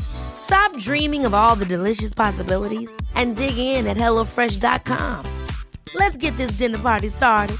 [0.00, 5.24] Stop dreaming of all the delicious possibilities and dig in at HelloFresh.com.
[5.94, 7.56] Let's get this dinner party started.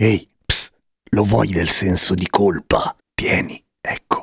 [0.00, 0.70] Ehi, ps,
[1.10, 2.96] lo vuoi del senso di colpa?
[3.14, 4.21] Tieni, ecco.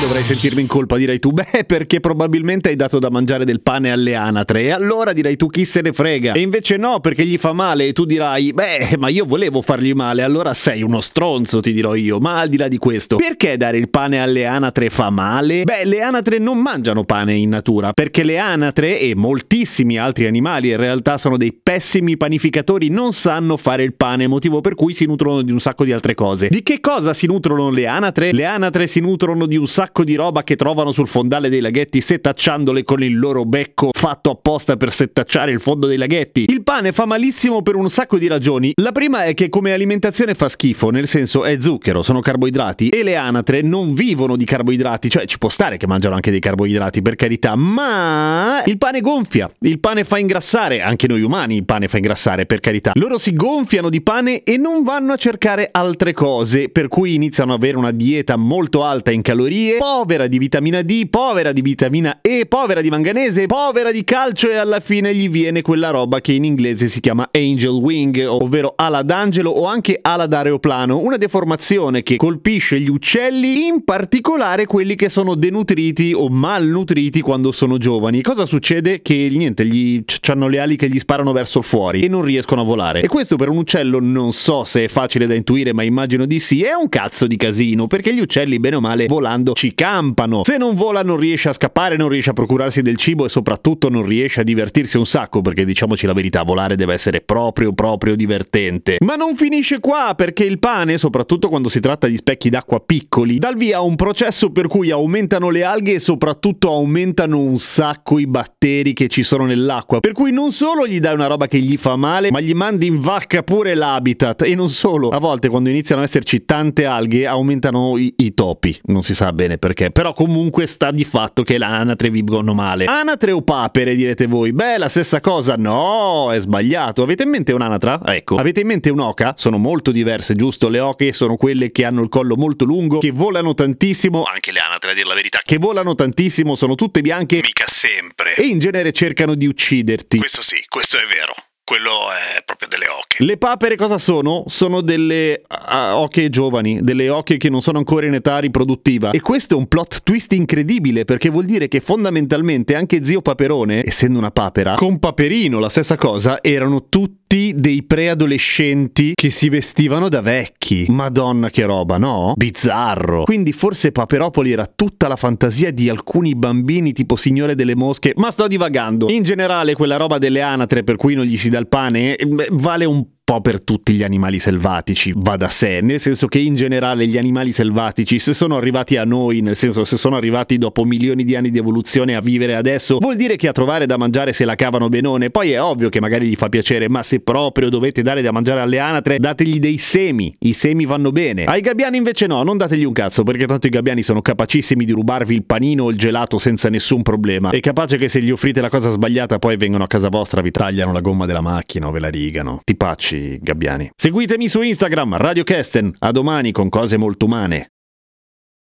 [0.00, 1.30] Dovrei sentirmi in colpa, direi tu?
[1.30, 5.48] Beh, perché probabilmente hai dato da mangiare del pane alle anatre e allora direi tu
[5.48, 6.32] chi se ne frega.
[6.32, 9.92] E invece no, perché gli fa male e tu dirai, beh, ma io volevo fargli
[9.92, 12.18] male, allora sei uno stronzo, ti dirò io.
[12.18, 15.64] Ma al di là di questo, perché dare il pane alle anatre fa male?
[15.64, 20.70] Beh, le anatre non mangiano pane in natura, perché le anatre e moltissimi altri animali
[20.70, 25.04] in realtà sono dei pessimi panificatori, non sanno fare il pane, motivo per cui si
[25.04, 26.48] nutrono di un sacco di altre cose.
[26.48, 28.32] Di che cosa si nutrono le anatre?
[28.32, 32.00] Le anatre si nutrono di un sacco di roba che trovano sul fondale dei laghetti
[32.00, 36.46] setacciandole con il loro becco fatto apposta per setacciare il fondo dei laghetti.
[36.48, 38.72] Il pane fa malissimo per un sacco di ragioni.
[38.76, 43.02] La prima è che come alimentazione fa schifo, nel senso è zucchero, sono carboidrati e
[43.02, 47.02] le anatre non vivono di carboidrati, cioè ci può stare che mangiano anche dei carboidrati
[47.02, 51.88] per carità, ma il pane gonfia, il pane fa ingrassare, anche noi umani il pane
[51.88, 52.92] fa ingrassare per carità.
[52.94, 57.52] Loro si gonfiano di pane e non vanno a cercare altre cose, per cui iniziano
[57.52, 62.18] ad avere una dieta molto alta in calorie, povera di vitamina D, povera di vitamina
[62.20, 66.32] E, povera di manganese, povera di calcio e alla fine gli viene quella roba che
[66.32, 72.02] in inglese si chiama angel wing, ovvero ala d'angelo o anche ala d'aeroplano, una deformazione
[72.02, 78.20] che colpisce gli uccelli, in particolare quelli che sono denutriti o malnutriti quando sono giovani.
[78.20, 79.00] Cosa succede?
[79.00, 82.64] Che niente, gli hanno le ali che gli sparano verso fuori e non riescono a
[82.64, 83.00] volare.
[83.00, 86.38] E questo per un uccello non so se è facile da intuire, ma immagino di
[86.38, 90.44] sì, è un cazzo di casino, perché gli uccelli bene o male volando ci campano.
[90.44, 93.88] Se non vola non riesce a scappare, non riesce a procurarsi del cibo e soprattutto
[93.88, 98.16] non riesce a divertirsi un sacco, perché diciamoci la verità, volare deve essere proprio proprio
[98.16, 98.98] divertente.
[99.00, 103.38] Ma non finisce qua, perché il pane, soprattutto quando si tratta di specchi d'acqua piccoli,
[103.38, 107.58] dà il via a un processo per cui aumentano le alghe e soprattutto aumentano un
[107.58, 110.00] sacco i batteri che ci sono nell'acqua.
[110.00, 112.86] Per cui non solo gli dai una roba che gli fa male, ma gli mandi
[112.86, 114.42] in vacca pure l'habitat.
[114.42, 118.78] E non solo, a volte quando iniziano ad esserci tante alghe aumentano i, i topi.
[118.84, 122.86] Non si sa bene perché, però comunque sta di fatto che le anatre vivono male.
[122.86, 124.52] Anatre o papere, direte voi?
[124.52, 125.54] Beh, la stessa cosa.
[125.54, 127.04] No, è sbagliato.
[127.04, 128.00] Avete in mente un'anatra?
[128.04, 128.36] Ecco.
[128.36, 129.34] Avete in mente un'oca?
[129.36, 130.68] Sono molto diverse, giusto?
[130.68, 134.24] Le oche sono quelle che hanno il collo molto lungo, che volano tantissimo.
[134.24, 135.40] Anche le anatre, a dir la verità.
[135.44, 137.36] Che volano tantissimo, sono tutte bianche.
[137.36, 138.34] Mica sempre.
[138.34, 140.18] E in genere cercano di ucciderti.
[140.18, 141.34] Questo sì, questo è vero.
[141.70, 143.24] Quello è proprio delle oche.
[143.24, 144.42] Le papere cosa sono?
[144.48, 149.12] Sono delle ah, oche giovani, delle oche che non sono ancora in età riproduttiva.
[149.12, 153.84] E questo è un plot twist incredibile perché vuol dire che fondamentalmente anche zio Paperone,
[153.86, 160.08] essendo una papera, con Paperino la stessa cosa, erano tutti dei preadolescenti che si vestivano
[160.08, 160.86] da vecchi.
[160.88, 162.32] Madonna che roba, no?
[162.34, 163.22] Bizzarro.
[163.22, 168.32] Quindi forse Paperopoli era tutta la fantasia di alcuni bambini tipo Signore delle Mosche, ma
[168.32, 169.08] sto divagando.
[169.08, 172.48] In generale quella roba delle anatre per cui non gli si dà il pane eh,
[172.50, 176.56] vale un po' per tutti gli animali selvatici, va da sé, nel senso che in
[176.56, 180.82] generale gli animali selvatici, se sono arrivati a noi, nel senso se sono arrivati dopo
[180.82, 184.32] milioni di anni di evoluzione a vivere adesso, vuol dire che a trovare da mangiare
[184.32, 187.68] se la cavano benone, poi è ovvio che magari gli fa piacere, ma se proprio
[187.68, 191.44] dovete dare da mangiare alle anatre, dategli dei semi, i semi vanno bene.
[191.44, 194.90] Ai gabbiani invece no, non dategli un cazzo, perché tanto i gabbiani sono capacissimi di
[194.90, 197.50] rubarvi il panino o il gelato senza nessun problema.
[197.50, 200.50] È capace che se gli offrite la cosa sbagliata poi vengono a casa vostra, vi
[200.50, 202.60] tagliano la gomma della macchina o ve la rigano.
[202.64, 203.90] Ti pacci, gabbiani.
[203.96, 205.94] Seguitemi su Instagram, Radio Kesten.
[205.98, 207.70] A domani con cose molto umane.